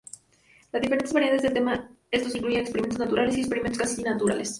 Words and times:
Las 0.71 0.81
diferentes 0.81 1.13
variantes 1.13 1.43
del 1.43 1.53
tema 1.53 1.87
estos 2.09 2.33
incluyen 2.33 2.61
experimentos 2.61 2.97
naturales 2.99 3.37
y 3.37 3.41
experimentos 3.41 3.77
cuasi-naturales. 3.77 4.49